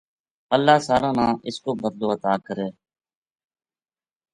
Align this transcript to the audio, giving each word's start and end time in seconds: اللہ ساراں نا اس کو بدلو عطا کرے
اللہ 0.55 0.75
ساراں 0.87 1.13
نا 1.19 1.27
اس 1.47 1.57
کو 1.63 1.69
بدلو 1.81 2.07
عطا 2.15 2.33
کرے 2.45 2.67